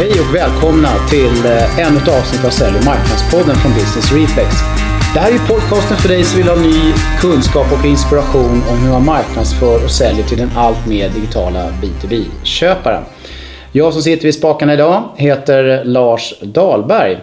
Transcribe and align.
Hej 0.00 0.20
och 0.20 0.34
välkomna 0.34 0.88
till 1.10 1.46
eh, 1.46 1.78
ännu 1.78 1.96
ett 1.96 2.08
avsnitt 2.08 2.44
av 2.44 2.50
Sälj 2.50 2.78
och 2.78 2.84
marknadspodden 2.84 3.56
från 3.56 3.72
Business 3.72 4.12
Reflex. 4.12 4.48
Det 5.14 5.20
här 5.20 5.32
är 5.32 5.38
podcasten 5.38 5.96
för 5.96 6.08
dig 6.08 6.24
som 6.24 6.38
vill 6.38 6.48
ha 6.48 6.56
ny 6.56 6.92
kunskap 7.20 7.66
och 7.72 7.84
inspiration 7.84 8.62
om 8.70 8.78
hur 8.82 8.90
man 8.90 9.04
marknadsför 9.04 9.84
och 9.84 9.90
säljer 9.90 10.24
till 10.24 10.38
den 10.38 10.50
allt 10.56 10.86
mer 10.86 11.08
digitala 11.08 11.70
B2B-köparen. 11.70 13.02
Jag 13.72 13.92
som 13.92 14.02
sitter 14.02 14.24
vid 14.24 14.34
spakarna 14.34 14.74
idag 14.74 15.02
heter 15.16 15.84
Lars 15.84 16.34
Dahlberg. 16.42 17.18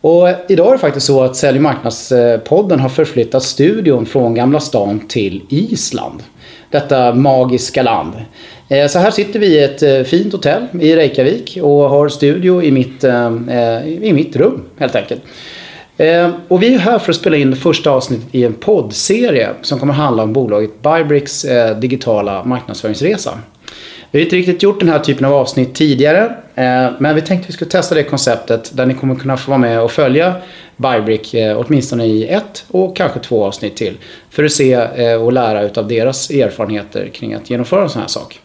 Och 0.00 0.28
idag 0.48 0.68
är 0.68 0.72
det 0.72 0.78
faktiskt 0.78 1.06
så 1.06 1.22
att 1.22 1.36
Sälj 1.36 1.58
och 1.58 1.62
marknadspodden 1.62 2.80
har 2.80 2.88
förflyttat 2.88 3.42
studion 3.42 4.06
från 4.06 4.34
Gamla 4.34 4.60
stan 4.60 5.00
till 5.08 5.42
Island. 5.48 6.22
Detta 6.70 7.14
magiska 7.14 7.82
land. 7.82 8.12
Eh, 8.68 8.86
så 8.86 8.98
här 8.98 9.10
sitter 9.10 9.40
vi 9.40 9.46
i 9.46 9.64
ett 9.64 9.82
eh, 9.82 10.02
fint 10.02 10.32
hotell 10.32 10.66
i 10.80 10.96
Reykjavik 10.96 11.58
och 11.62 11.90
har 11.90 12.08
studio 12.08 12.62
i 12.62 12.70
mitt, 12.70 13.04
eh, 13.04 13.32
i 13.86 14.12
mitt 14.14 14.36
rum 14.36 14.62
helt 14.78 14.96
enkelt. 14.96 15.22
Och 16.48 16.62
vi 16.62 16.74
är 16.74 16.78
här 16.78 16.98
för 16.98 17.12
att 17.12 17.16
spela 17.16 17.36
in 17.36 17.50
det 17.50 17.56
första 17.56 17.90
avsnittet 17.90 18.26
i 18.32 18.44
en 18.44 18.54
poddserie 18.54 19.48
som 19.62 19.78
kommer 19.78 19.92
handla 19.92 20.22
om 20.22 20.32
bolaget 20.32 20.82
Bybricks 20.82 21.46
digitala 21.80 22.44
marknadsföringsresa. 22.44 23.38
Vi 24.10 24.18
har 24.18 24.24
inte 24.24 24.36
riktigt 24.36 24.62
gjort 24.62 24.80
den 24.80 24.88
här 24.88 24.98
typen 24.98 25.24
av 25.24 25.32
avsnitt 25.34 25.74
tidigare. 25.74 26.34
Men 26.98 27.14
vi 27.14 27.20
tänkte 27.20 27.44
att 27.44 27.48
vi 27.48 27.52
skulle 27.52 27.70
testa 27.70 27.94
det 27.94 28.02
konceptet 28.02 28.76
där 28.76 28.86
ni 28.86 28.94
kommer 28.94 29.14
kunna 29.14 29.36
få 29.36 29.50
vara 29.50 29.58
med 29.58 29.80
och 29.80 29.90
följa 29.90 30.34
Bybrick 30.76 31.34
åtminstone 31.56 32.06
i 32.06 32.28
ett 32.28 32.64
och 32.70 32.96
kanske 32.96 33.20
två 33.20 33.44
avsnitt 33.44 33.76
till. 33.76 33.96
För 34.30 34.44
att 34.44 34.52
se 34.52 34.76
och 35.16 35.32
lära 35.32 35.80
av 35.80 35.88
deras 35.88 36.30
erfarenheter 36.30 37.08
kring 37.08 37.34
att 37.34 37.50
genomföra 37.50 37.82
en 37.82 37.88
sån 37.88 38.00
här 38.00 38.08
sak. 38.08 38.40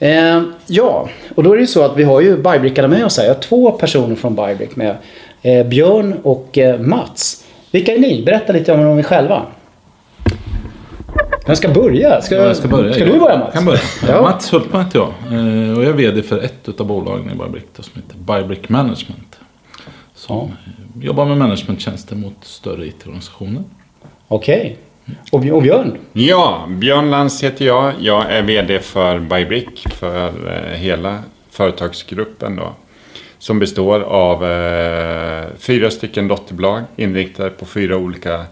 Eh, 0.00 0.42
ja, 0.66 1.08
och 1.34 1.42
då 1.42 1.52
är 1.52 1.56
det 1.56 1.60
ju 1.60 1.66
så 1.66 1.82
att 1.82 1.96
vi 1.96 2.02
har 2.02 2.20
ju 2.20 2.36
Bybrickarna 2.36 2.88
med 2.88 3.04
oss 3.04 3.18
här. 3.18 3.24
Jag 3.24 3.34
har 3.34 3.40
två 3.40 3.70
personer 3.70 4.16
från 4.16 4.34
Bybrick 4.34 4.76
med. 4.76 4.96
Eh, 5.42 5.66
Björn 5.66 6.14
och 6.22 6.58
eh, 6.58 6.80
Mats. 6.80 7.44
Vilka 7.70 7.94
är 7.94 7.98
ni? 7.98 8.22
Berätta 8.26 8.52
lite 8.52 8.72
om 8.72 8.98
er 8.98 9.02
själva. 9.02 9.46
Vem 11.46 11.56
ska 11.56 11.68
börja? 11.68 12.20
Ska, 12.20 12.34
jag 12.34 12.56
ska, 12.56 12.68
börja. 12.68 12.92
ska 12.92 13.04
du 13.04 13.18
börja 13.18 13.38
Mats? 13.38 13.54
kan 13.54 13.64
börja. 13.64 13.80
Ja. 14.08 14.22
Mats 14.22 14.52
Hultman 14.52 14.84
heter 14.84 14.98
jag. 14.98 15.08
Eh, 15.08 15.78
och 15.78 15.84
jag 15.84 15.90
är 15.90 15.92
VD 15.92 16.22
för 16.22 16.38
ett 16.38 16.80
av 16.80 16.86
bolagen 16.86 17.30
i 17.30 17.34
Bybrick 17.34 17.64
som 17.78 18.02
heter 18.02 18.16
Bybrick 18.18 18.68
Management. 18.68 19.38
Som 20.14 20.50
ja. 20.94 21.06
jobbar 21.06 21.24
med 21.24 21.36
managementtjänster 21.36 22.16
mot 22.16 22.36
större 22.44 22.86
IT-organisationer. 22.86 23.62
Okej. 24.28 24.60
Okay. 24.60 24.76
Och, 25.32 25.40
Björn? 25.40 25.98
Ja, 26.12 26.66
Björn 26.68 27.10
Lantz 27.10 27.42
heter 27.42 27.64
jag. 27.64 27.92
Jag 28.00 28.32
är 28.32 28.42
VD 28.42 28.78
för 28.78 29.18
Bybrick 29.18 29.88
för 29.88 30.28
eh, 30.28 30.78
hela 30.78 31.22
företagsgruppen 31.50 32.56
då. 32.56 32.74
Som 33.38 33.58
består 33.58 34.00
av 34.00 34.44
eh, 34.44 35.46
fyra 35.58 35.90
stycken 35.90 36.28
dotterbolag 36.28 36.82
inriktade 36.96 37.50
på 37.50 37.66
fyra 37.66 37.96
olika 37.96 38.44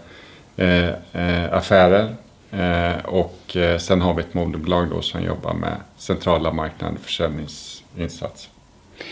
eh, 0.57 0.89
eh 0.89 1.53
affärer. 1.53 2.15
Eh, 2.51 3.05
och 3.05 3.55
eh, 3.55 3.77
sen 3.77 4.01
har 4.01 4.13
vi 4.13 4.21
ett 4.21 4.33
moderbolag 4.33 4.89
då 4.89 5.01
som 5.01 5.23
jobbar 5.23 5.53
med 5.53 5.75
centrala 5.97 6.53
marknader 6.53 6.95
och 6.95 7.01
försäljningsinsatser. 7.01 8.51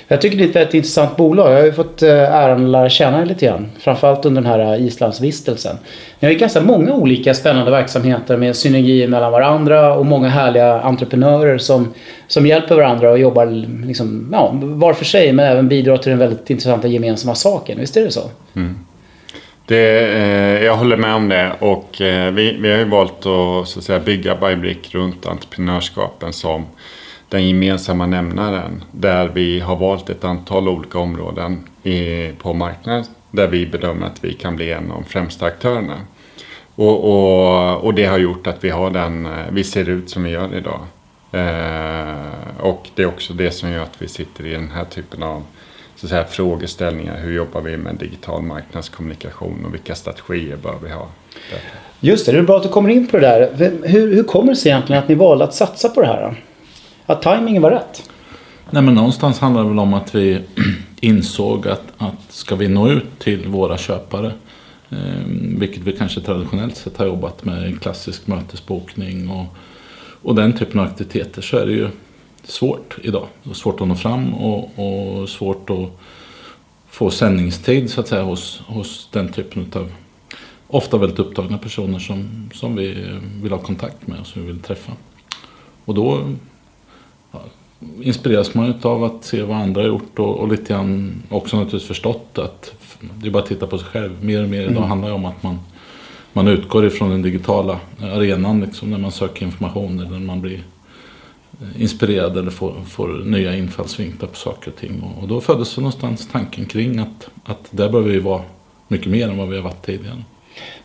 Jag 0.07 0.21
tycker 0.21 0.37
det 0.37 0.43
är 0.43 0.49
ett 0.49 0.55
väldigt 0.55 0.73
intressant 0.73 1.17
bolag. 1.17 1.51
Jag 1.51 1.57
har 1.57 1.65
ju 1.65 1.73
fått 1.73 2.01
eh, 2.01 2.35
äran 2.35 2.65
att 2.65 2.69
lära 2.69 2.89
känna 2.89 3.19
det 3.19 3.25
lite 3.25 3.45
grann. 3.45 3.69
Framförallt 3.79 4.25
under 4.25 4.41
den 4.41 4.51
här 4.51 4.73
eh, 4.73 4.85
Islandsvistelsen. 4.85 5.77
Ni 6.19 6.25
har 6.25 6.33
ju 6.33 6.39
ganska 6.39 6.61
många 6.61 6.93
olika 6.93 7.33
spännande 7.33 7.71
verksamheter 7.71 8.37
med 8.37 8.55
synergier 8.55 9.07
mellan 9.07 9.31
varandra 9.31 9.93
och 9.93 10.05
många 10.05 10.29
härliga 10.29 10.81
entreprenörer 10.81 11.57
som, 11.57 11.93
som 12.27 12.47
hjälper 12.47 12.75
varandra 12.75 13.11
och 13.11 13.19
jobbar 13.19 13.45
liksom, 13.85 14.29
ja, 14.31 14.51
var 14.53 14.93
för 14.93 15.05
sig 15.05 15.33
men 15.33 15.45
även 15.45 15.67
bidrar 15.67 15.97
till 15.97 16.09
den 16.09 16.19
väldigt 16.19 16.49
intressanta 16.49 16.87
gemensamma 16.87 17.35
saken. 17.35 17.79
Visst 17.79 17.97
är 17.97 18.01
det 18.01 18.11
så? 18.11 18.29
Mm. 18.55 18.75
Det, 19.65 19.99
eh, 19.99 20.65
jag 20.65 20.75
håller 20.75 20.97
med 20.97 21.13
om 21.13 21.29
det 21.29 21.51
och 21.59 22.01
eh, 22.01 22.31
vi, 22.33 22.57
vi 22.59 22.71
har 22.71 22.77
ju 22.77 22.85
valt 22.85 23.17
att, 23.17 23.67
så 23.67 23.79
att 23.79 23.83
säga, 23.83 23.99
bygga 23.99 24.35
Bybrick 24.35 24.95
runt 24.95 25.25
entreprenörskapen 25.25 26.33
som 26.33 26.65
den 27.29 27.47
gemensamma 27.47 28.05
nämnaren 28.05 28.83
där 28.91 29.27
vi 29.27 29.59
har 29.59 29.75
valt 29.75 30.09
ett 30.09 30.23
antal 30.23 30.67
olika 30.67 30.99
områden 30.99 31.63
i, 31.83 32.31
på 32.37 32.53
marknaden 32.53 33.03
där 33.31 33.47
vi 33.47 33.65
bedömer 33.65 34.07
att 34.07 34.23
vi 34.23 34.33
kan 34.33 34.55
bli 34.55 34.71
en 34.71 34.91
av 34.91 35.01
de 35.01 35.09
främsta 35.09 35.45
aktörerna. 35.45 35.95
Och, 36.75 37.03
och, 37.03 37.83
och 37.85 37.93
det 37.93 38.05
har 38.05 38.17
gjort 38.17 38.47
att 38.47 38.63
vi, 38.63 38.69
har 38.69 38.89
den, 38.89 39.25
eh, 39.25 39.31
vi 39.51 39.63
ser 39.63 39.89
ut 39.89 40.09
som 40.09 40.23
vi 40.23 40.29
gör 40.29 40.55
idag. 40.55 40.79
Eh, 41.31 42.59
och 42.59 42.89
det 42.95 43.01
är 43.01 43.07
också 43.07 43.33
det 43.33 43.51
som 43.51 43.71
gör 43.71 43.83
att 43.83 44.01
vi 44.01 44.07
sitter 44.07 44.45
i 44.45 44.51
den 44.51 44.69
här 44.69 44.85
typen 44.85 45.23
av 45.23 45.43
så 45.95 46.05
att 46.05 46.09
säga, 46.09 46.25
frågeställningar. 46.25 47.17
Hur 47.17 47.33
jobbar 47.33 47.61
vi 47.61 47.77
med 47.77 47.95
digital 47.95 48.41
marknadskommunikation 48.41 49.65
och 49.65 49.73
vilka 49.73 49.95
strategier 49.95 50.55
bör 50.55 50.75
vi 50.83 50.89
ha? 50.89 51.07
Just 51.99 52.25
det, 52.25 52.31
det 52.31 52.37
är 52.37 52.43
bra 52.43 52.57
att 52.57 52.63
du 52.63 52.69
kommer 52.69 52.89
in 52.89 53.07
på 53.07 53.17
det 53.17 53.27
där. 53.27 53.71
Hur, 53.83 54.15
hur 54.15 54.23
kommer 54.23 54.49
det 54.49 54.55
sig 54.55 54.71
egentligen 54.71 55.03
att 55.03 55.09
ni 55.09 55.15
valde 55.15 55.43
att 55.43 55.53
satsa 55.53 55.89
på 55.89 56.01
det 56.01 56.07
här? 56.07 56.43
Att 57.07 57.21
tajmingen 57.21 57.61
var 57.61 57.71
rätt? 57.71 58.09
Nej 58.71 58.83
men 58.83 58.93
någonstans 58.93 59.39
handlar 59.39 59.63
det 59.63 59.69
väl 59.69 59.79
om 59.79 59.93
att 59.93 60.15
vi 60.15 60.41
insåg 61.01 61.67
att, 61.67 61.83
att 61.97 62.13
ska 62.29 62.55
vi 62.55 62.67
nå 62.67 62.89
ut 62.89 63.19
till 63.19 63.47
våra 63.47 63.77
köpare 63.77 64.31
eh, 64.89 64.97
vilket 65.57 65.83
vi 65.83 65.91
kanske 65.91 66.21
traditionellt 66.21 66.77
sett 66.77 66.97
har 66.97 67.05
jobbat 67.05 67.45
med 67.45 67.81
klassisk 67.81 68.27
mötesbokning 68.27 69.29
och, 69.29 69.45
och 70.21 70.35
den 70.35 70.53
typen 70.53 70.79
av 70.79 70.85
aktiviteter 70.85 71.41
så 71.41 71.57
är 71.57 71.65
det 71.65 71.71
ju 71.71 71.89
svårt 72.43 72.97
idag. 73.01 73.27
Det 73.43 73.49
är 73.49 73.53
svårt 73.53 73.81
att 73.81 73.87
nå 73.87 73.95
fram 73.95 74.33
och, 74.33 74.79
och 74.79 75.29
svårt 75.29 75.69
att 75.69 75.89
få 76.89 77.09
sändningstid 77.09 77.89
så 77.89 78.01
att 78.01 78.07
säga 78.07 78.23
hos, 78.23 78.61
hos 78.67 79.09
den 79.11 79.33
typen 79.33 79.71
av 79.75 79.91
ofta 80.67 80.97
väldigt 80.97 81.19
upptagna 81.19 81.57
personer 81.57 81.99
som, 81.99 82.49
som 82.53 82.75
vi 82.75 82.91
eh, 82.91 83.41
vill 83.41 83.51
ha 83.51 83.59
kontakt 83.59 84.07
med 84.07 84.19
och 84.19 84.27
som 84.27 84.41
vi 84.41 84.47
vill 84.47 84.61
träffa. 84.61 84.91
Och 85.85 85.93
då 85.93 86.23
inspireras 88.01 88.53
man 88.53 88.73
av 88.81 89.03
att 89.03 89.23
se 89.23 89.41
vad 89.41 89.57
andra 89.57 89.81
har 89.81 89.87
gjort 89.87 90.19
och, 90.19 90.39
och 90.39 90.47
lite 90.47 90.73
grann 90.73 91.23
också 91.29 91.57
naturligtvis 91.57 91.87
förstått 91.87 92.37
att 92.37 92.73
det 92.99 93.27
är 93.27 93.31
bara 93.31 93.43
att 93.43 93.49
titta 93.49 93.67
på 93.67 93.77
sig 93.77 93.87
själv. 93.87 94.23
Mer 94.23 94.43
och 94.43 94.49
mer 94.49 94.61
idag 94.61 94.71
mm. 94.71 94.83
handlar 94.83 95.07
det 95.07 95.15
om 95.15 95.25
att 95.25 95.43
man, 95.43 95.59
man 96.33 96.47
utgår 96.47 96.85
ifrån 96.85 97.09
den 97.09 97.21
digitala 97.21 97.79
arenan 98.01 98.61
liksom, 98.61 98.91
när 98.91 98.97
man 98.97 99.11
söker 99.11 99.45
information 99.45 99.99
eller 99.99 100.09
när 100.09 100.19
man 100.19 100.41
blir 100.41 100.63
eh, 101.61 101.81
inspirerad 101.81 102.37
eller 102.37 102.51
får, 102.51 102.73
får 102.87 103.07
nya 103.07 103.55
infallsvinklar 103.55 104.29
på 104.29 104.35
saker 104.35 104.71
och 104.71 104.77
ting. 104.77 105.03
Och, 105.03 105.23
och 105.23 105.27
då 105.27 105.41
föddes 105.41 105.77
någonstans 105.77 106.29
tanken 106.31 106.65
kring 106.65 106.99
att, 106.99 107.29
att 107.43 107.67
där 107.71 107.89
behöver 107.89 108.11
vi 108.11 108.19
vara 108.19 108.41
mycket 108.87 109.07
mer 109.07 109.29
än 109.29 109.37
vad 109.37 109.49
vi 109.49 109.55
har 109.55 109.63
varit 109.63 109.85
tidigare. 109.85 110.23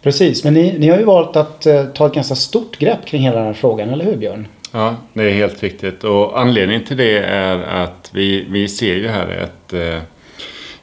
Precis, 0.03 0.44
men 0.44 0.54
ni, 0.54 0.78
ni 0.78 0.88
har 0.88 0.98
ju 0.98 1.04
valt 1.04 1.36
att 1.36 1.66
uh, 1.66 1.84
ta 1.84 2.06
ett 2.06 2.14
ganska 2.14 2.34
stort 2.34 2.78
grepp 2.78 3.06
kring 3.06 3.22
hela 3.22 3.36
den 3.36 3.47
här 3.47 3.53
frågan, 3.53 3.91
eller 3.91 4.04
hur 4.04 4.16
Björn? 4.16 4.47
Ja, 4.72 4.97
det 5.12 5.22
är 5.22 5.34
helt 5.34 5.62
riktigt. 5.62 6.05
Och 6.05 6.41
anledningen 6.41 6.84
till 6.84 6.97
det 6.97 7.19
är 7.19 7.59
att 7.59 8.10
vi, 8.15 8.47
vi 8.49 8.69
ser 8.69 8.94
ju 8.94 9.09
här 9.09 9.38
att 9.43 9.62
Eh, 9.72 10.03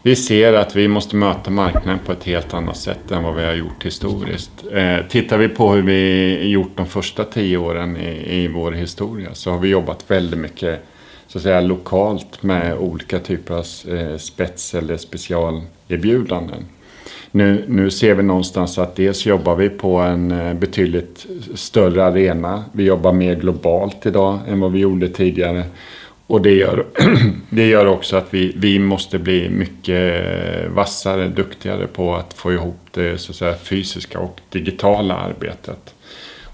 vi 0.01 0.15
ser 0.15 0.53
att 0.53 0.75
vi 0.75 0.87
måste 0.87 1.15
möta 1.15 1.51
marknaden 1.51 1.99
på 2.05 2.11
ett 2.11 2.23
helt 2.23 2.53
annat 2.53 2.77
sätt 2.77 3.11
än 3.11 3.23
vad 3.23 3.35
vi 3.35 3.45
har 3.45 3.53
gjort 3.53 3.85
historiskt. 3.85 4.51
Eh, 4.71 4.97
tittar 5.09 5.37
vi 5.37 5.49
på 5.49 5.71
hur 5.73 5.81
vi 5.81 6.49
gjort 6.49 6.77
de 6.77 6.85
första 6.85 7.23
tio 7.23 7.57
åren 7.57 7.97
i, 7.97 8.41
i 8.43 8.47
vår 8.47 8.71
historia 8.71 9.29
så 9.33 9.51
har 9.51 9.57
vi 9.59 9.69
jobbat 9.69 10.11
väldigt 10.11 10.39
mycket 10.39 10.79
så 11.27 11.37
att 11.37 11.43
säga, 11.43 11.61
lokalt 11.61 12.43
med 12.43 12.77
olika 12.77 13.19
typer 13.19 13.53
av 13.53 13.65
eh, 13.97 14.17
spets 14.17 14.75
eller 14.75 14.97
specialerbjudanden. 14.97 16.65
Nu, 17.31 17.65
nu 17.67 17.89
ser 17.89 18.13
vi 18.13 18.23
någonstans 18.23 18.77
att 18.77 18.95
dels 18.95 19.25
jobbar 19.25 19.55
vi 19.55 19.69
på 19.69 19.97
en 19.97 20.31
eh, 20.31 20.53
betydligt 20.53 21.25
större 21.55 22.05
arena. 22.05 22.63
Vi 22.71 22.83
jobbar 22.83 23.13
mer 23.13 23.35
globalt 23.35 24.05
idag 24.05 24.39
än 24.47 24.59
vad 24.59 24.71
vi 24.71 24.79
gjorde 24.79 25.09
tidigare. 25.09 25.63
Och 26.27 26.41
det 26.41 26.53
gör, 26.53 26.85
det 27.49 27.67
gör 27.67 27.85
också 27.85 28.17
att 28.17 28.33
vi, 28.33 28.53
vi 28.57 28.79
måste 28.79 29.19
bli 29.19 29.49
mycket 29.49 30.25
eh, 30.25 30.69
vassare, 30.69 31.27
duktigare 31.27 31.87
på 31.87 32.15
att 32.15 32.33
få 32.33 32.53
ihop 32.53 32.79
det 32.91 33.17
så 33.17 33.31
att 33.31 33.35
säga, 33.35 33.55
fysiska 33.55 34.19
och 34.19 34.39
digitala 34.49 35.15
arbetet. 35.15 35.93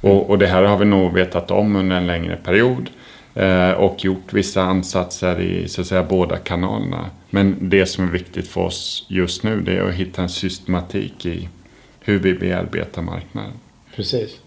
Och, 0.01 0.30
och 0.30 0.38
det 0.38 0.48
här 0.48 0.63
har 0.63 0.78
vi 0.78 0.86
nog 0.86 1.13
vetat 1.13 1.51
om 1.51 1.75
under 1.75 1.95
en 1.95 2.07
längre 2.07 2.36
period. 2.36 2.90
Eh, 3.36 3.72
och 3.72 4.06
gjort 4.06 4.34
vissa 4.34 4.62
ansatser 4.62 5.42
i 5.42 5.68
så 5.68 5.82
att 5.82 5.88
säga, 5.88 6.04
båda 6.04 6.38
kanalerna. 6.38 7.10
Men 7.30 7.70
det 7.70 7.86
som 7.86 8.08
är 8.08 8.12
viktigt 8.12 8.48
för 8.48 8.62
oss 8.62 9.06
just 9.08 9.44
nu 9.44 9.62
det 9.62 9.78
är 9.78 9.88
att 9.88 9.94
hitta 9.94 10.22
en 10.22 10.30
systematik 10.30 11.26
i 11.26 11.50
hur 12.00 12.20
vi 12.20 12.34
bearbetar 12.34 13.02
marknaden. 13.02 13.52
Precis. 13.96 14.40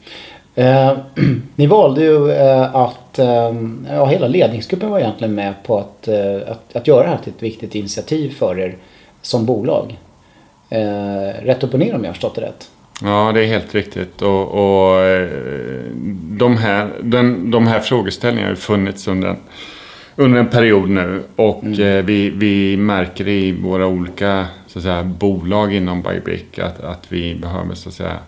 Eh, 0.54 0.98
ni 1.56 1.66
valde 1.66 2.02
ju 2.02 2.30
eh, 2.30 2.74
att, 2.74 3.18
eh, 3.18 3.52
ja 3.88 4.06
hela 4.06 4.28
ledningsgruppen 4.28 4.90
var 4.90 4.98
egentligen 4.98 5.34
med 5.34 5.54
på 5.62 5.78
att, 5.78 6.08
att, 6.48 6.76
att, 6.76 6.86
göra 6.86 7.02
det 7.02 7.08
här 7.08 7.18
till 7.24 7.32
ett 7.36 7.42
viktigt 7.42 7.74
initiativ 7.74 8.30
för 8.30 8.58
er 8.58 8.76
som 9.22 9.46
bolag. 9.46 9.98
Rätt 11.42 11.64
upp 11.64 11.74
och 11.74 11.80
ner 11.80 11.94
om 11.94 12.04
jag 12.04 12.08
har 12.08 12.12
förstått 12.12 12.34
det 12.34 12.40
rätt. 12.40 12.70
Ja, 13.02 13.32
det 13.34 13.40
är 13.40 13.46
helt 13.46 13.74
riktigt. 13.74 14.22
Och, 14.22 14.48
och 14.48 15.00
de, 16.38 16.56
här, 16.56 16.90
den, 17.02 17.50
de 17.50 17.66
här 17.66 17.80
frågeställningarna 17.80 18.50
har 18.50 18.56
funnits 18.56 19.08
under 19.08 19.28
en, 19.28 19.36
under 20.16 20.40
en 20.40 20.48
period 20.48 20.88
nu. 20.88 21.22
Och 21.36 21.64
mm. 21.64 22.06
vi, 22.06 22.30
vi 22.30 22.76
märker 22.76 23.28
i 23.28 23.52
våra 23.52 23.86
olika 23.86 24.46
så 24.66 24.78
att 24.78 24.82
säga, 24.82 25.04
bolag 25.04 25.74
inom 25.74 26.02
Bybrick 26.02 26.58
att, 26.58 26.80
att 26.80 27.12
vi 27.12 27.34
behöver 27.34 27.74
så 27.74 27.88
att 27.88 27.94
säga, 27.94 28.18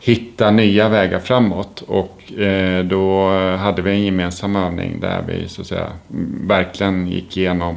hitta 0.00 0.50
nya 0.50 0.88
vägar 0.88 1.18
framåt. 1.18 1.82
Och 1.86 2.40
eh, 2.40 2.84
då 2.84 3.28
hade 3.56 3.82
vi 3.82 3.90
en 3.90 4.04
gemensam 4.04 4.56
övning 4.56 5.00
där 5.00 5.24
vi 5.28 5.48
så 5.48 5.60
att 5.60 5.66
säga, 5.66 5.86
verkligen 6.46 7.06
gick 7.06 7.36
igenom 7.36 7.76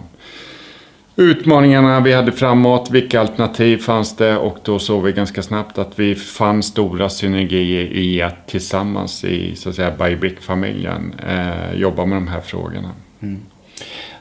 utmaningarna 1.17 1.99
vi 1.99 2.13
hade 2.13 2.31
framåt, 2.31 2.89
vilka 2.91 3.21
alternativ 3.21 3.77
fanns 3.77 4.15
det 4.15 4.37
och 4.37 4.57
då 4.63 4.79
såg 4.79 5.03
vi 5.03 5.11
ganska 5.11 5.43
snabbt 5.43 5.77
att 5.77 5.99
vi 5.99 6.15
fann 6.15 6.63
stora 6.63 7.09
synergier 7.09 7.85
i 7.85 8.21
att 8.21 8.47
tillsammans 8.47 9.23
i 9.23 9.55
så 9.55 9.69
att 9.69 9.75
säga 9.75 9.91
Bybrick-familjen 9.91 11.13
eh, 11.27 11.79
jobba 11.79 12.05
med 12.05 12.17
de 12.17 12.27
här 12.27 12.41
frågorna. 12.41 12.91
Mm. 13.19 13.39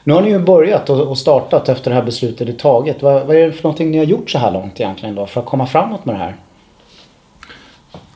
Nu 0.03 0.13
har 0.13 0.21
ni 0.21 0.29
ju 0.29 0.39
börjat 0.39 0.89
och 0.89 1.17
startat 1.17 1.69
efter 1.69 1.91
det 1.91 1.95
här 1.95 2.03
beslutet 2.03 2.49
är 2.49 2.53
taget. 2.53 3.01
Vad, 3.01 3.27
vad, 3.27 3.35
är 3.35 3.45
det 3.45 3.53
för 3.53 3.63
någonting 3.63 3.91
ni 3.91 3.97
har 3.97 4.05
gjort 4.05 4.29
så 4.29 4.37
här 4.37 4.51
långt 4.51 4.79
egentligen 4.79 5.15
då 5.15 5.25
för 5.25 5.39
att 5.39 5.45
komma 5.45 5.67
framåt 5.67 6.05
med 6.05 6.15
det 6.15 6.19
här? 6.19 6.35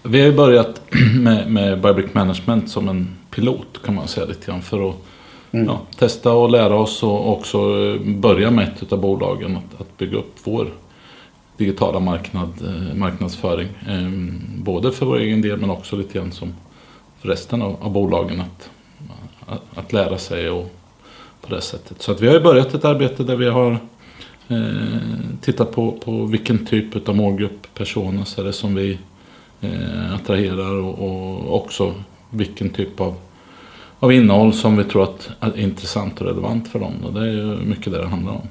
Vi 0.03 0.19
har 0.19 0.27
ju 0.27 0.33
börjat 0.33 0.81
med, 1.19 1.51
med 1.51 1.81
Bybrick 1.81 2.13
Management 2.13 2.69
som 2.69 2.89
en 2.89 3.17
pilot 3.29 3.81
kan 3.85 3.95
man 3.95 4.07
säga 4.07 4.25
lite 4.25 4.51
grann 4.51 4.61
för 4.61 4.89
att 4.89 4.95
mm. 5.51 5.65
ja, 5.65 5.81
testa 5.97 6.33
och 6.33 6.49
lära 6.49 6.75
oss 6.75 7.03
och 7.03 7.31
också 7.31 7.57
eh, 7.57 8.01
börja 8.15 8.51
med 8.51 8.67
ett 8.81 8.93
av 8.93 8.99
bolagen 8.99 9.57
att, 9.57 9.81
att 9.81 9.97
bygga 9.97 10.17
upp 10.17 10.35
vår 10.43 10.67
digitala 11.57 11.99
marknad, 11.99 12.49
eh, 12.65 12.95
marknadsföring. 12.95 13.67
Eh, 13.89 14.09
både 14.57 14.91
för 14.91 15.05
vår 15.05 15.19
egen 15.19 15.41
del 15.41 15.57
men 15.57 15.69
också 15.69 15.95
lite 15.95 16.13
grann 16.13 16.31
som 16.31 16.53
för 17.21 17.27
resten 17.27 17.61
av, 17.61 17.75
av 17.81 17.91
bolagen 17.91 18.41
att, 18.41 18.69
att, 19.45 19.77
att, 19.77 19.93
lära 19.93 20.17
sig 20.17 20.49
och 20.49 20.71
på 21.41 21.55
det 21.55 21.61
sättet. 21.61 22.01
Så 22.01 22.11
att 22.11 22.21
vi 22.21 22.27
har 22.27 22.39
börjat 22.39 22.73
ett 22.73 22.85
arbete 22.85 23.23
där 23.23 23.35
vi 23.35 23.49
har 23.49 23.71
eh, 24.47 24.97
tittat 25.41 25.71
på, 25.71 25.91
på 25.91 26.25
vilken 26.25 26.65
typ 26.65 27.09
av 27.09 27.15
målgrupp, 27.15 27.67
personer 27.73 28.39
är 28.39 28.43
det 28.43 28.53
som 28.53 28.75
vi 28.75 28.97
eh, 29.61 30.15
attraherar 30.15 30.73
och, 30.73 30.99
och, 30.99 31.55
också 31.55 31.93
vilken 32.29 32.69
typ 32.69 33.01
av, 33.01 33.15
av 34.01 34.13
innehåll 34.13 34.53
som 34.53 34.77
vi 34.77 34.83
tror 34.83 35.03
att 35.03 35.29
är 35.39 35.59
intressant 35.59 36.21
och 36.21 36.27
relevant 36.27 36.67
för 36.67 36.79
dem. 36.79 36.93
Och 37.03 37.13
det 37.13 37.19
är 37.19 37.31
ju 37.31 37.55
mycket 37.55 37.93
det 37.93 37.97
det 37.97 38.07
handlar 38.07 38.31
om 38.31 38.47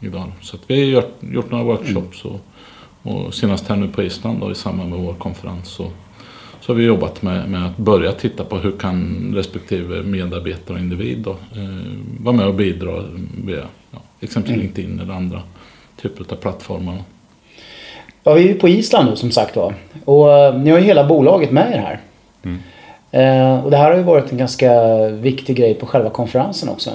idag. 0.00 0.32
Så 0.40 0.56
att 0.56 0.62
vi 0.66 0.80
har 0.80 1.02
gjort, 1.02 1.16
gjort 1.20 1.50
några 1.50 1.64
workshops 1.64 2.24
och, 2.24 2.40
och 3.02 3.34
senast 3.34 3.68
här 3.68 3.76
nu 3.76 3.88
på 3.88 4.02
Island 4.02 4.40
då, 4.40 4.50
i 4.50 4.54
samband 4.54 4.90
med 4.90 4.98
vår 4.98 5.14
konferens 5.14 5.68
så, 5.68 5.90
så 6.60 6.72
har 6.72 6.74
vi 6.74 6.84
jobbat 6.84 7.22
med, 7.22 7.50
med 7.50 7.66
att 7.66 7.76
börja 7.76 8.12
titta 8.12 8.44
på 8.44 8.56
hur 8.56 8.72
kan 8.72 9.32
respektive 9.34 10.02
medarbetare 10.02 10.74
och 10.74 10.80
individ 10.80 11.18
då, 11.18 11.30
eh, 11.30 11.98
vara 12.20 12.36
med 12.36 12.46
och 12.46 12.54
bidra 12.54 13.04
via 13.44 13.64
ja, 13.90 13.98
exempelvis 14.20 14.56
mm. 14.56 14.66
LinkedIn 14.66 15.00
eller 15.00 15.14
andra 15.14 15.42
typer 16.02 16.24
av 16.28 16.36
plattformar. 16.36 17.02
Ja, 18.22 18.34
vi 18.34 18.44
är 18.44 18.48
ju 18.48 18.54
på 18.54 18.68
Island 18.68 19.10
nu 19.10 19.16
som 19.16 19.30
sagt 19.30 19.56
var. 19.56 19.74
Och 20.04 20.26
uh, 20.26 20.60
ni 20.60 20.70
har 20.70 20.78
ju 20.78 20.84
hela 20.84 21.06
bolaget 21.06 21.50
med 21.50 21.72
er 21.72 21.78
här. 21.78 22.00
Mm. 22.42 22.58
Eh, 23.10 23.64
och 23.64 23.70
det 23.70 23.76
här 23.76 23.90
har 23.90 23.96
ju 23.96 24.02
varit 24.02 24.32
en 24.32 24.38
ganska 24.38 24.72
viktig 25.08 25.56
grej 25.56 25.74
på 25.74 25.86
själva 25.86 26.10
konferensen 26.10 26.68
också. 26.68 26.90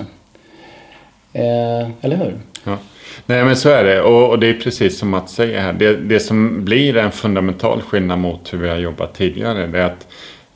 Eh, 1.34 1.90
eller 2.02 2.16
hur? 2.16 2.34
Ja. 2.64 2.78
Nej 3.26 3.46
men 3.46 3.56
så 3.56 3.70
är 3.70 3.84
det 3.84 4.02
och, 4.02 4.30
och, 4.30 4.40
det 4.40 4.48
är 4.48 4.54
precis 4.54 5.00
som 5.00 5.14
att 5.14 5.30
säga 5.30 5.62
här. 5.62 5.74
Det, 5.74 5.96
det 5.96 6.20
som 6.20 6.66
blir 6.66 6.98
en 6.98 7.12
fundamental 7.12 7.82
skillnad 7.82 8.20
mot 8.20 8.54
hur 8.54 8.58
vi 8.58 8.70
har 8.70 8.78
jobbat 8.78 9.14
tidigare. 9.14 9.68
Det 9.68 9.80
är 9.80 9.86
att 9.86 10.08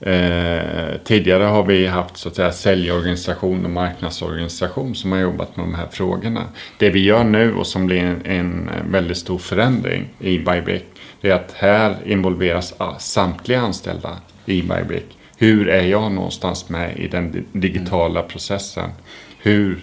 Eh, 0.02 0.98
tidigare 1.04 1.44
har 1.44 1.64
vi 1.64 1.88
haft 1.88 2.18
så 2.18 2.30
att 2.30 2.36
säga 2.36 2.52
säljorganisation 2.52 3.66
och 3.66 3.72
marknadsorganisation 3.72 4.96
som 4.96 5.12
har 5.12 5.20
jobbat 5.20 5.58
med 5.58 5.66
de 5.66 5.76
här 5.76 5.88
frågorna. 5.92 6.44
Det 6.78 6.90
vi 6.90 7.04
gör 7.04 7.24
nu 7.24 7.54
och 7.54 7.68
som 7.68 7.86
blir 7.86 8.00
en, 8.00 8.26
en 8.26 8.70
väldigt 8.92 9.18
stor 9.18 9.38
förändring 9.38 10.10
i 10.20 10.40
Bybrick 10.40 10.86
det 11.22 11.30
är 11.30 11.36
att 11.36 11.54
här 11.56 11.96
involveras 12.06 12.74
samtliga 13.00 13.60
anställda 13.60 14.18
i 14.46 14.62
Bybrick. 14.62 15.18
Hur 15.41 15.68
är 15.69 15.83
jag 15.83 16.12
någonstans 16.12 16.69
med 16.69 16.97
i 16.97 17.07
den 17.07 17.45
digitala 17.51 18.21
processen? 18.21 18.89
Hur, 19.38 19.80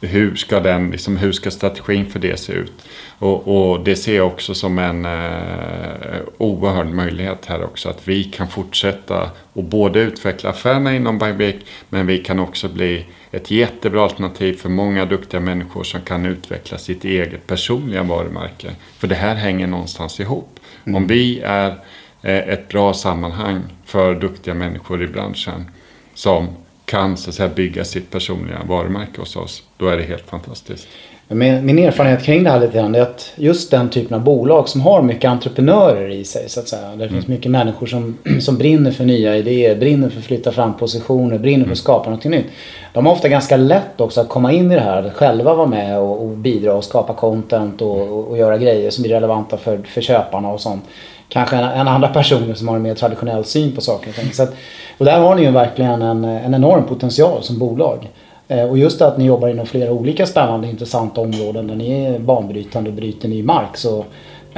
hur, 0.00 0.36
ska, 0.36 0.60
den, 0.60 0.90
liksom, 0.90 1.16
hur 1.16 1.32
ska 1.32 1.50
strategin 1.50 2.10
för 2.10 2.18
det 2.18 2.40
se 2.40 2.52
ut? 2.52 2.72
Och, 3.18 3.70
och, 3.70 3.84
det 3.84 3.96
ser 3.96 4.16
jag 4.16 4.26
också 4.26 4.54
som 4.54 4.78
en 4.78 5.04
eh, 5.04 6.20
oerhörd 6.38 6.86
möjlighet 6.86 7.46
här 7.46 7.64
också. 7.64 7.88
Att 7.88 8.08
vi 8.08 8.24
kan 8.24 8.48
fortsätta 8.48 9.30
och 9.52 9.64
både 9.64 10.00
utveckla 10.00 10.50
affärerna 10.50 10.96
inom 10.96 11.18
Bybrick 11.18 11.66
men 11.88 12.06
vi 12.06 12.18
kan 12.18 12.38
också 12.38 12.68
bli 12.68 13.06
ett 13.30 13.50
jättebra 13.50 14.02
alternativ 14.02 14.52
för 14.54 14.68
många 14.68 15.04
duktiga 15.04 15.40
människor 15.40 15.84
som 15.84 16.00
kan 16.00 16.26
utveckla 16.26 16.78
sitt 16.78 17.04
eget 17.04 17.46
personliga 17.46 18.02
varumärke. 18.02 18.70
För 18.98 19.08
det 19.08 19.14
här 19.14 19.34
hänger 19.34 19.66
någonstans 19.66 20.20
ihop. 20.20 20.60
Mm. 20.84 20.96
Om 20.96 21.06
vi 21.06 21.40
är 21.40 21.74
ett 22.22 22.68
bra 22.68 22.94
sammanhang 22.94 23.62
för 23.84 24.14
duktiga 24.14 24.54
människor 24.54 25.02
i 25.02 25.06
branschen 25.06 25.70
som 26.14 26.48
kan 26.84 27.16
så 27.16 27.30
att 27.30 27.34
säga, 27.34 27.48
bygga 27.48 27.84
sitt 27.84 28.10
personliga 28.10 28.58
varumärke 28.68 29.20
hos 29.20 29.36
oss, 29.36 29.62
då 29.76 29.88
är 29.88 29.96
det 29.96 30.02
helt 30.02 30.26
fantastiskt. 30.26 30.88
Min, 31.32 31.78
erfarenhet 31.78 32.22
kring 32.22 32.44
det 32.44 32.50
här 32.50 32.60
lite 32.60 32.78
grann 32.78 32.94
är 32.94 33.00
att 33.00 33.32
just 33.36 33.70
den 33.70 33.88
typen 33.88 34.14
av 34.14 34.24
bolag 34.24 34.68
som 34.68 34.80
har 34.80 35.02
mycket 35.02 35.30
entreprenörer 35.30 36.08
i 36.08 36.24
sig 36.24 36.48
så 36.48 36.60
att 36.60 36.68
säga. 36.68 36.88
Det 36.88 36.94
mm. 36.94 37.08
finns 37.08 37.26
mycket 37.26 37.50
människor 37.50 37.86
som, 37.86 38.18
som 38.40 38.58
brinner 38.58 38.90
för 38.90 39.04
nya 39.04 39.36
idéer, 39.36 39.76
brinner 39.76 40.08
för 40.08 40.18
att 40.18 40.24
flytta 40.24 40.52
fram 40.52 40.76
positioner, 40.76 41.38
brinner 41.38 41.58
för 41.58 41.62
att 41.62 41.66
mm. 41.66 41.76
skapa 41.76 42.10
något 42.10 42.24
nytt. 42.24 42.46
De 42.92 43.06
har 43.06 43.12
ofta 43.12 43.28
ganska 43.28 43.56
lätt 43.56 44.00
också 44.00 44.20
att 44.20 44.28
komma 44.28 44.52
in 44.52 44.72
i 44.72 44.74
det 44.74 44.80
här, 44.80 45.02
att 45.02 45.12
själva 45.12 45.54
vara 45.54 45.66
med 45.66 45.98
och, 45.98 46.22
och 46.22 46.28
bidra 46.28 46.74
och 46.74 46.84
skapa 46.84 47.14
content 47.14 47.82
och, 47.82 48.00
och, 48.00 48.28
och, 48.28 48.38
göra 48.38 48.58
grejer 48.58 48.90
som 48.90 49.02
blir 49.02 49.14
relevanta 49.14 49.56
för, 49.56 49.78
för 49.78 50.00
köparna 50.00 50.48
och 50.48 50.60
sånt. 50.60 50.84
Kanske 51.30 51.56
en, 51.56 51.64
en 51.64 51.88
andra 51.88 52.08
personer 52.08 52.54
som 52.54 52.68
har 52.68 52.76
en 52.76 52.82
mer 52.82 52.94
traditionell 52.94 53.44
syn 53.44 53.72
på 53.72 53.80
saker 53.80 54.08
och 54.08 54.14
ting. 54.14 54.32
Så 54.32 54.42
att, 54.42 54.54
och 54.98 55.04
där 55.04 55.20
har 55.20 55.34
ni 55.34 55.42
ju 55.42 55.50
verkligen 55.50 56.02
en, 56.02 56.24
en 56.24 56.54
enorm 56.54 56.84
potential 56.84 57.42
som 57.42 57.58
bolag. 57.58 58.08
Eh, 58.48 58.64
och 58.64 58.78
just 58.78 59.02
att 59.02 59.18
ni 59.18 59.24
jobbar 59.24 59.48
inom 59.48 59.66
flera 59.66 59.92
olika 59.92 60.26
spännande 60.26 60.68
intressanta 60.68 61.20
områden 61.20 61.66
där 61.66 61.74
ni 61.74 61.90
är 61.90 62.18
banbrytande 62.18 62.90
och 62.90 62.96
bryter 62.96 63.28
ny 63.28 63.42
mark. 63.42 63.76
Så, 63.76 64.04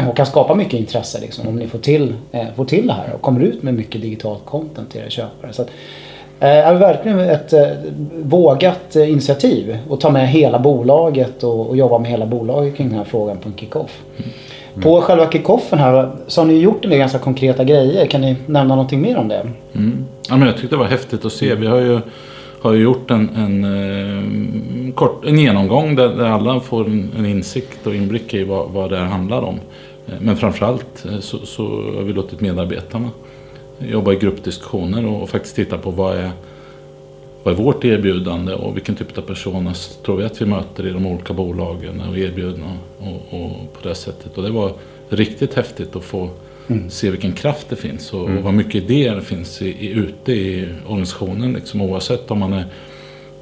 och 0.08 0.16
kan 0.16 0.26
skapa 0.26 0.54
mycket 0.54 0.80
intresse 0.80 1.20
liksom, 1.20 1.48
om 1.48 1.56
ni 1.56 1.66
får 1.66 1.78
till, 1.78 2.14
eh, 2.32 2.46
får 2.56 2.64
till 2.64 2.86
det 2.86 2.92
här 2.92 3.14
och 3.14 3.22
kommer 3.22 3.40
ut 3.40 3.62
med 3.62 3.74
mycket 3.74 4.02
digitalt 4.02 4.44
content 4.44 4.90
till 4.90 5.00
era 5.00 5.10
köpare. 5.10 5.52
Så 5.52 5.62
att, 5.62 5.70
är 6.48 6.74
verkligen 6.74 7.20
ett 7.20 7.52
eh, 7.52 7.68
vågat 8.22 8.96
eh, 8.96 9.10
initiativ 9.10 9.78
att 9.90 10.00
ta 10.00 10.10
med 10.10 10.28
hela 10.28 10.58
bolaget 10.58 11.44
och, 11.44 11.70
och, 11.70 11.76
jobba 11.76 11.98
med 11.98 12.10
hela 12.10 12.26
bolaget 12.26 12.76
kring 12.76 12.88
den 12.88 12.98
här 12.98 13.04
frågan 13.04 13.36
på 13.36 13.48
en 13.48 13.54
kickoff. 13.56 14.02
Mm. 14.16 14.82
På 14.82 15.00
själva 15.00 15.30
kickoffen 15.30 15.78
här 15.78 16.10
så 16.26 16.40
har 16.40 16.46
ni 16.46 16.54
gjort 16.54 16.84
en 16.84 16.90
del 16.90 16.98
ganska 16.98 17.18
konkreta 17.18 17.64
grejer. 17.64 18.06
Kan 18.06 18.20
ni 18.20 18.36
nämna 18.46 18.74
någonting 18.74 19.00
mer 19.00 19.18
om 19.18 19.28
det? 19.28 19.46
Mm. 19.74 20.04
Ja, 20.28 20.36
men 20.36 20.48
jag 20.48 20.56
tyckte 20.56 20.76
det 20.76 20.80
var 20.80 20.86
häftigt 20.86 21.24
att 21.24 21.32
se. 21.32 21.54
Vi 21.54 21.66
har 21.66 21.78
ju 21.78 22.00
har 22.62 22.72
ju 22.72 22.82
gjort 22.82 23.10
en, 23.10 23.28
en, 23.36 23.64
eh, 23.64 24.94
kort, 24.94 25.24
en 25.24 25.38
genomgång 25.38 25.96
där, 25.96 26.08
där 26.08 26.24
alla 26.24 26.60
får 26.60 26.86
en, 26.86 27.10
en, 27.18 27.26
insikt 27.26 27.86
och 27.86 27.94
inblick 27.94 28.34
i 28.34 28.44
vad, 28.44 28.70
vad 28.70 28.90
det 28.90 28.96
här 28.96 29.04
handlar 29.04 29.42
om. 29.42 29.60
Eh, 30.06 30.14
men 30.20 30.36
framförallt 30.36 31.04
eh, 31.04 31.18
så, 31.18 31.38
så 31.38 31.62
har 31.96 32.02
vi 32.02 32.12
låtit 32.12 32.40
medarbetarna 32.40 33.10
jobba 33.90 34.12
i 34.12 34.16
gruppdiskussioner 34.16 35.06
och, 35.06 35.22
och 35.22 35.30
faktiskt 35.30 35.56
titta 35.56 35.78
på 35.78 35.90
vad 35.90 36.16
är, 36.16 36.30
vad 37.42 37.54
är 37.54 37.58
vårt 37.58 37.84
erbjudande 37.84 38.54
och 38.54 38.76
vilken 38.76 38.94
typ 38.94 39.18
av 39.18 39.22
personer 39.22 39.76
tror 40.04 40.16
vi 40.16 40.24
att 40.24 40.42
vi 40.42 40.46
möter 40.46 40.86
i 40.86 40.90
de 40.90 41.06
olika 41.06 41.32
bolagen 41.32 42.00
och 42.00 42.18
erbjudna 42.18 42.78
och, 42.98 43.40
och 43.40 43.72
på 43.72 43.88
det 43.88 43.94
sättet. 43.94 44.38
Och 44.38 44.42
det 44.44 44.50
var 44.50 44.72
riktigt 45.08 45.54
häftigt 45.54 45.96
att 45.96 46.04
få 46.04 46.30
Mm. 46.68 46.90
Se 46.90 47.10
vilken 47.10 47.32
kraft 47.32 47.68
det 47.68 47.76
finns 47.76 48.12
och, 48.12 48.24
mm. 48.24 48.38
och 48.38 48.44
vad 48.44 48.54
mycket 48.54 48.74
idéer 48.74 49.14
det 49.14 49.22
finns 49.22 49.62
i, 49.62 49.68
i, 49.68 49.90
ute 49.90 50.32
i 50.32 50.68
organisationen. 50.86 51.52
Liksom, 51.52 51.80
oavsett 51.80 52.30
om 52.30 52.38
man 52.38 52.52
är 52.52 52.66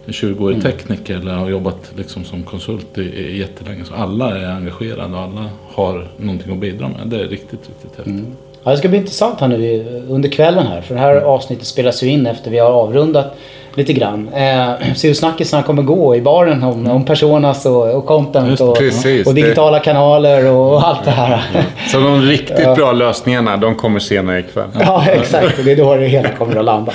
20-årig 0.07 0.59
mm. 0.59 0.73
tekniker 0.73 1.17
eller 1.17 1.35
har 1.35 1.51
jobbat 1.51 1.93
liksom, 1.97 2.25
som 2.25 2.43
konsult 2.43 2.99
i, 2.99 3.03
i 3.03 3.39
jättelänge. 3.39 3.85
Så 3.85 3.95
alla 3.95 4.39
är 4.39 4.53
engagerade 4.53 5.15
och 5.15 5.21
alla 5.21 5.51
har 5.69 6.09
någonting 6.17 6.53
att 6.53 6.59
bidra 6.59 6.89
med. 6.89 7.09
Det 7.09 7.21
är 7.21 7.29
riktigt, 7.29 7.69
riktigt 7.69 7.97
häftigt. 7.97 8.07
Mm. 8.07 8.37
Ja, 8.65 8.71
det 8.71 8.77
ska 8.77 8.89
bli 8.89 8.99
intressant 8.99 9.41
här 9.41 9.49
nu 9.49 9.85
under 10.09 10.29
kvällen 10.29 10.67
här. 10.67 10.81
För 10.81 10.95
det 10.95 11.01
här 11.01 11.17
avsnittet 11.17 11.67
spelas 11.67 12.03
ju 12.03 12.09
in 12.09 12.27
efter 12.27 12.51
vi 12.51 12.59
har 12.59 12.71
avrundat 12.71 13.35
lite 13.75 13.93
grann. 13.93 14.29
Eh, 14.35 14.95
se 14.95 15.09
hur 15.09 15.15
snackisarna 15.15 15.63
kommer 15.63 15.83
gå 15.83 16.17
i 16.17 16.21
baren 16.21 16.63
om, 16.63 16.91
om 16.91 17.05
personas 17.05 17.67
och, 17.67 17.95
och 17.95 18.07
content 18.07 18.61
och, 18.61 18.79
Precis, 18.79 19.27
och, 19.27 19.35
digitala 19.35 19.79
det... 19.79 19.85
kanaler 19.85 20.47
och 20.47 20.89
allt 20.89 21.05
det 21.05 21.11
här. 21.11 21.45
Mm. 21.53 21.65
Så 21.89 22.01
de 22.01 22.23
riktigt 22.23 22.59
ja. 22.63 22.75
bra 22.75 22.93
lösningarna 22.93 23.57
de 23.57 23.75
kommer 23.75 24.01
senare 24.01 24.39
ikväll. 24.39 24.69
Ja 24.81 25.05
exakt, 25.07 25.65
det 25.65 25.73
är 25.73 25.77
då 25.77 25.95
det 25.95 26.07
hela 26.07 26.29
kommer 26.29 26.57
att 26.57 26.65
landa. 26.65 26.93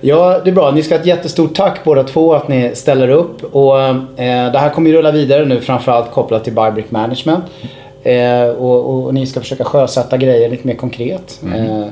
Ja 0.00 0.40
det 0.44 0.50
är 0.50 0.54
bra, 0.54 0.70
ni 0.70 0.82
ska 0.82 0.94
ha 0.94 1.00
ett 1.00 1.06
jättestort 1.06 1.54
tack 1.54 1.84
båda 1.84 2.04
två 2.04 2.34
att 2.34 2.48
ni 2.48 2.70
ställer 2.74 3.08
upp. 3.08 3.54
Och, 3.54 3.80
eh, 3.80 4.52
det 4.52 4.58
här 4.58 4.70
kommer 4.70 4.90
ju 4.90 4.96
rulla 4.96 5.10
vidare 5.10 5.44
nu 5.44 5.60
framförallt 5.60 6.10
kopplat 6.10 6.44
till 6.44 6.52
Bybrick 6.52 6.90
Management. 6.90 7.44
Eh, 8.04 8.48
och, 8.48 8.94
och, 8.94 9.04
och, 9.04 9.14
ni 9.14 9.26
ska 9.26 9.40
försöka 9.40 9.64
sjösätta 9.64 10.16
grejer 10.16 10.48
lite 10.48 10.66
mer 10.66 10.74
konkret. 10.74 11.40
Mm. 11.42 11.82
Eh, 11.82 11.86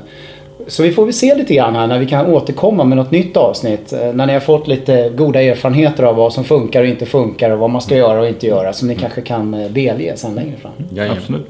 Så 0.67 0.83
vi 0.83 0.91
får 0.91 1.05
väl 1.05 1.13
se 1.13 1.35
lite 1.35 1.53
grann 1.53 1.75
här 1.75 1.87
när 1.87 1.99
vi 1.99 2.05
kan 2.05 2.25
återkomma 2.33 2.83
med 2.83 2.97
något 2.97 3.11
nytt 3.11 3.37
avsnitt. 3.37 3.93
Eh, 3.93 4.13
När 4.13 4.25
ni 4.25 4.33
har 4.33 4.39
fått 4.39 4.67
lite 4.67 5.09
goda 5.09 5.41
erfarenheter 5.41 6.03
av 6.03 6.15
vad 6.15 6.33
som 6.33 6.43
funkar 6.43 6.81
och 6.81 6.87
inte 6.87 7.05
funkar 7.05 7.49
och 7.49 7.59
vad 7.59 7.69
man 7.69 7.81
ska 7.81 7.95
göra 7.95 8.19
och 8.19 8.27
inte 8.27 8.47
göra. 8.47 8.73
Som 8.73 8.87
ni 8.87 8.95
kanske 8.95 9.21
kan 9.21 9.53
eh, 9.53 9.69
delge 9.71 10.13
sen 10.17 10.35
längre 10.35 10.55
fram. 10.61 10.71
Jajamän. 10.91 11.17
Absolut. 11.17 11.47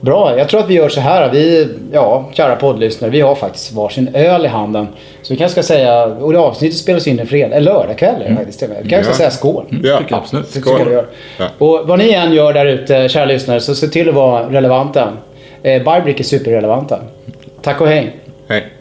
Bra, 0.00 0.38
jag 0.38 0.48
tror 0.48 0.60
att 0.60 0.70
vi 0.70 0.74
gör 0.74 0.88
så 0.88 1.00
här. 1.00 1.32
Vi, 1.32 1.68
ja, 1.92 2.24
kära 2.32 2.56
poddlyssnare, 2.56 3.10
vi 3.10 3.20
har 3.20 3.34
faktiskt 3.34 3.72
varsin 3.72 4.08
öl 4.14 4.44
i 4.44 4.48
handen. 4.48 4.88
Så 5.22 5.32
vi 5.34 5.38
kanske 5.38 5.62
ska 5.62 5.74
säga, 5.74 6.04
och 6.06 6.32
det 6.32 6.38
avsnittet 6.38 6.78
spelas 6.78 7.06
in 7.06 7.18
en 7.20 7.26
fredag, 7.26 7.56
eller 7.56 7.72
lördagkväll 7.72 8.22
är 8.22 8.28
det 8.30 8.36
faktiskt. 8.36 8.58
till. 8.58 8.68
Vi 8.82 8.88
kanske 8.88 9.02
ska 9.04 9.12
Ja. 9.12 9.16
säga 9.16 9.30
skål. 9.30 9.64
Ja, 9.70 9.98
Tycker 9.98 10.12
jag 10.12 10.18
absolut. 10.20 10.56
Vi 10.56 10.90
göra. 10.90 11.04
Ja. 11.38 11.46
Och 11.58 11.88
vad 11.88 11.98
ni 11.98 12.12
än 12.12 12.32
gör 12.32 12.52
där 12.52 12.66
ute, 12.66 13.08
kära 13.08 13.24
lyssnare, 13.24 13.60
så 13.60 13.74
se 13.74 13.86
till 13.88 14.08
att 14.08 14.14
vara 14.14 14.50
relevanta. 14.52 15.08
Eh, 15.62 15.82
Biobrick 15.82 16.20
är 16.20 16.24
superrelevanta. 16.24 16.98
Tack 17.62 17.80
och 17.80 17.86
hej. 17.88 18.16
Hej. 18.48 18.75